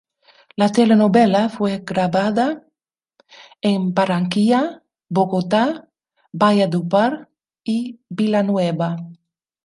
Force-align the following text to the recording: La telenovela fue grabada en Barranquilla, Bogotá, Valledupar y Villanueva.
La 0.55 0.67
telenovela 0.71 1.47
fue 1.47 1.83
grabada 1.85 2.65
en 3.61 3.93
Barranquilla, 3.93 4.81
Bogotá, 5.09 5.91
Valledupar 6.33 7.29
y 7.63 7.99
Villanueva. 8.09 8.97